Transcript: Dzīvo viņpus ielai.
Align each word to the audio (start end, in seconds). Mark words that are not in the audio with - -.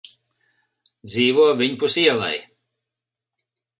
Dzīvo 1.11 1.45
viņpus 1.59 1.99
ielai. 2.07 2.33